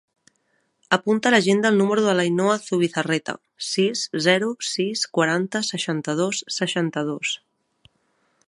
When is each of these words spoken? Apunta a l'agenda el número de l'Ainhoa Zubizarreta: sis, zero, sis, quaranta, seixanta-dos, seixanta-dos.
Apunta 0.95 1.27
a 1.29 1.31
l'agenda 1.33 1.71
el 1.73 1.77
número 1.81 2.05
de 2.05 2.15
l'Ainhoa 2.19 2.55
Zubizarreta: 2.63 3.37
sis, 3.67 4.03
zero, 4.29 4.51
sis, 4.71 5.07
quaranta, 5.19 5.65
seixanta-dos, 5.71 6.45
seixanta-dos. 6.61 7.37